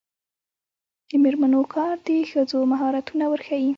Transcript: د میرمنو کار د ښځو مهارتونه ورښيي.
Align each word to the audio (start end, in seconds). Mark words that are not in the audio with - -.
د 1.09 1.11
میرمنو 1.23 1.61
کار 1.75 1.95
د 2.07 2.09
ښځو 2.31 2.59
مهارتونه 2.71 3.25
ورښيي. 3.27 3.69